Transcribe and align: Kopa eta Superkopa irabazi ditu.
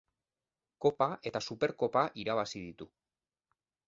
Kopa 0.85 1.07
eta 1.31 1.41
Superkopa 1.47 2.03
irabazi 2.23 2.63
ditu. 2.65 2.89